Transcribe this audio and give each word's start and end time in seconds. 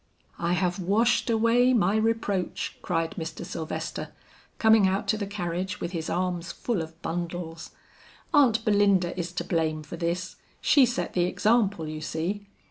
"I 0.39 0.53
have 0.53 0.79
washed 0.79 1.29
away 1.29 1.73
my 1.73 1.95
reproach," 1.95 2.75
cried 2.81 3.11
Mr. 3.19 3.45
Sylvester, 3.45 4.09
coming 4.57 4.87
out 4.87 5.07
to 5.09 5.15
the 5.19 5.27
carriage 5.27 5.79
with 5.79 5.91
his 5.91 6.09
arms 6.09 6.51
full 6.51 6.81
of 6.81 6.99
bundles. 7.03 7.69
"Aunt 8.33 8.65
Belinda 8.65 9.15
is 9.15 9.31
to 9.33 9.43
blame 9.43 9.83
for 9.83 9.97
this; 9.97 10.37
she 10.59 10.87
set 10.87 11.13
the 11.13 11.25
example, 11.25 11.87
you 11.87 12.01
see." 12.01 12.47